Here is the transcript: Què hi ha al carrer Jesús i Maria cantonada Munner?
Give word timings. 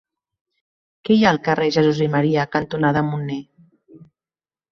Què 1.09 1.17
hi 1.17 1.25
ha 1.25 1.29
al 1.33 1.37
carrer 1.47 1.67
Jesús 1.75 2.01
i 2.07 2.09
Maria 2.15 2.47
cantonada 2.55 3.03
Munner? 3.11 3.39